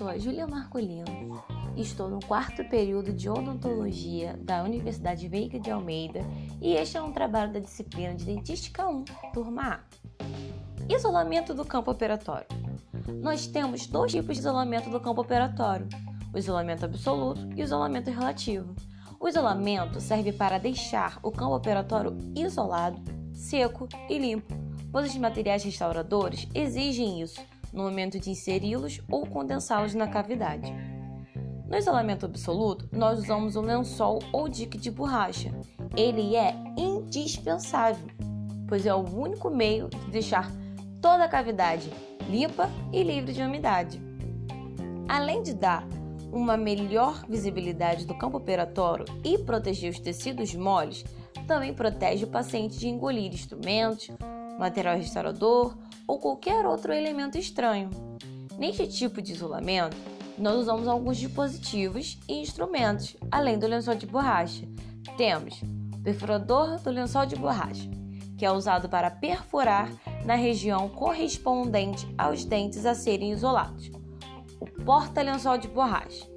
[0.00, 1.44] sou a Júlia Marcolino,
[1.76, 6.20] estou no quarto período de odontologia da Universidade Veiga de Almeida
[6.58, 9.04] e este é um trabalho da disciplina de Dentística 1,
[9.34, 9.80] turma A.
[10.88, 12.46] Isolamento do campo operatório.
[13.20, 15.86] Nós temos dois tipos de isolamento do campo operatório:
[16.32, 18.74] o isolamento absoluto e o isolamento relativo.
[19.20, 22.98] O isolamento serve para deixar o campo operatório isolado,
[23.34, 24.54] seco e limpo,
[24.90, 27.38] pois os materiais restauradores exigem isso
[27.72, 30.72] no momento de inseri-los ou condensá-los na cavidade.
[31.68, 35.52] No isolamento absoluto, nós usamos o lençol ou dique de borracha.
[35.96, 38.08] Ele é indispensável,
[38.66, 40.50] pois é o único meio de deixar
[41.00, 41.88] toda a cavidade
[42.28, 44.00] limpa e livre de umidade.
[45.08, 45.86] Além de dar
[46.32, 51.04] uma melhor visibilidade do campo operatório e proteger os tecidos moles,
[51.46, 54.08] também protege o paciente de engolir instrumentos,
[54.60, 57.88] material restaurador ou qualquer outro elemento estranho.
[58.58, 59.96] Neste tipo de isolamento,
[60.36, 64.68] nós usamos alguns dispositivos e instrumentos, além do lençol de borracha.
[65.16, 65.62] Temos
[65.94, 67.88] o perfurador do lençol de borracha,
[68.36, 69.90] que é usado para perfurar
[70.24, 73.90] na região correspondente aos dentes a serem isolados.
[74.60, 76.28] O porta-lençol de borracha,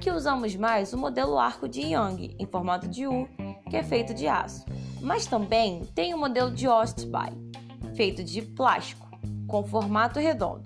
[0.00, 3.26] que usamos mais o modelo arco de Young, em formato de U,
[3.70, 4.64] que é feito de aço.
[5.00, 7.44] Mas também tem o modelo de Ostby,
[7.94, 9.08] feito de plástico
[9.46, 10.64] com formato redondo.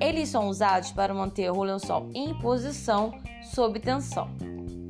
[0.00, 4.28] Eles são usados para manter o lençol em posição sob tensão.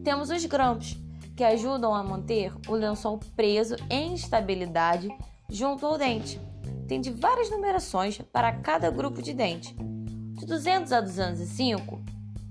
[0.02, 0.96] Temos os grampos,
[1.36, 5.08] que ajudam a manter o lençol preso em estabilidade
[5.50, 6.40] junto ao dente.
[6.88, 12.02] Tem de várias numerações para cada grupo de dente, de 200 a 205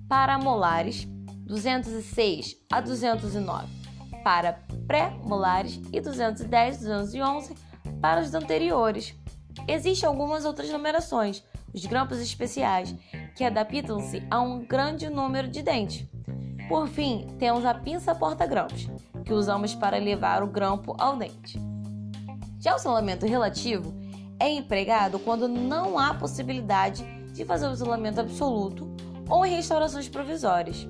[0.08, 1.08] para molares,
[1.45, 3.82] 206 a 209
[4.23, 4.54] para
[4.88, 7.70] pré-molares e 210 a 211
[8.02, 9.16] para os anteriores.
[9.67, 12.93] Existem algumas outras numerações, os grampos especiais,
[13.35, 16.08] que adaptam-se a um grande número de dentes.
[16.67, 18.89] Por fim, temos a pinça porta-grampos,
[19.23, 21.59] que usamos para levar o grampo ao dente.
[22.59, 23.93] Já o isolamento relativo
[24.39, 27.03] é empregado quando não há possibilidade
[27.33, 28.89] de fazer o isolamento absoluto
[29.30, 30.87] ou em restaurações provisórias.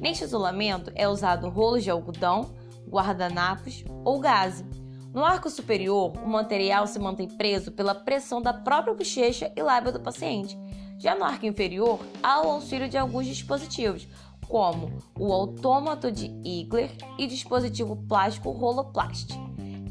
[0.00, 2.54] Neste isolamento é usado rolos de algodão,
[2.88, 4.64] guardanapos ou gaze
[5.12, 9.92] no arco superior, o material se mantém preso pela pressão da própria bochecha e lábio
[9.92, 10.56] do paciente.
[10.98, 14.06] Já no arco inferior, há o auxílio de alguns dispositivos,
[14.46, 19.30] como o autômato de Igler e dispositivo plástico Roloplast,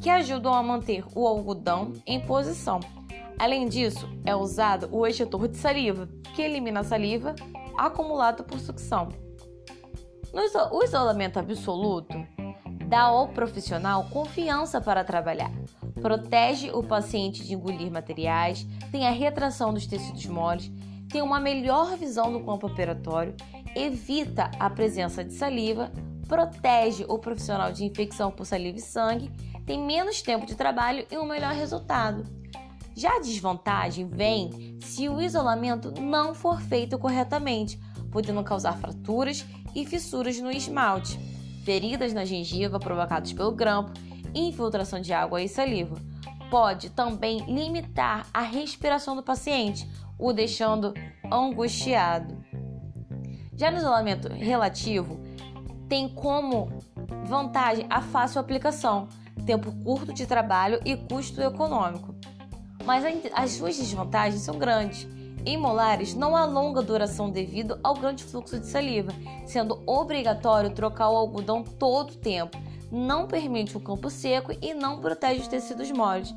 [0.02, 2.80] que ajudam a manter o algodão em posição.
[3.38, 7.36] Além disso, é usado o excetor de saliva, que elimina a saliva
[7.78, 9.09] acumulada por sucção.
[10.31, 12.16] No isolamento absoluto,
[12.89, 15.51] dá ao profissional confiança para trabalhar,
[16.01, 20.72] protege o paciente de engolir materiais, tem a retração dos tecidos moles,
[21.07, 23.35] tem uma melhor visão do campo operatório,
[23.75, 25.91] evita a presença de saliva,
[26.27, 29.31] protege o profissional de infecção por saliva e sangue,
[29.67, 32.23] tem menos tempo de trabalho e um melhor resultado.
[32.95, 37.79] Já a desvantagem vem se o isolamento não for feito corretamente,
[38.11, 39.45] podendo causar fraturas
[39.75, 41.28] e fissuras no esmalte
[41.63, 43.91] feridas na gengiva provocadas pelo grampo,
[44.33, 45.95] infiltração de água e saliva.
[46.49, 49.87] Pode também limitar a respiração do paciente,
[50.17, 50.93] o deixando
[51.31, 52.37] angustiado.
[53.55, 55.19] Já no isolamento relativo,
[55.87, 56.79] tem como
[57.25, 59.07] vantagem a fácil aplicação,
[59.45, 62.15] tempo curto de trabalho e custo econômico.
[62.85, 63.03] Mas
[63.33, 65.07] as suas desvantagens são grandes
[65.49, 69.11] em molares, não há longa duração devido ao grande fluxo de saliva,
[69.45, 72.57] sendo obrigatório trocar o algodão todo o tempo.
[72.91, 76.33] Não permite o campo seco e não protege os tecidos moles.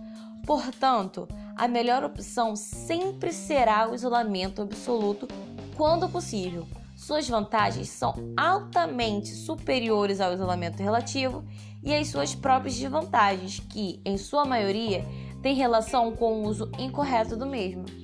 [0.47, 5.29] Portanto, a melhor opção sempre será o isolamento absoluto
[5.77, 6.67] quando possível.
[6.97, 11.45] Suas vantagens são altamente superiores ao isolamento relativo
[11.83, 15.05] e as suas próprias desvantagens, que, em sua maioria,
[15.43, 18.02] têm relação com o uso incorreto do mesmo.